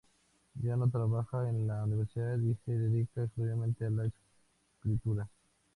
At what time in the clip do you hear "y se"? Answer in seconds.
2.39-2.71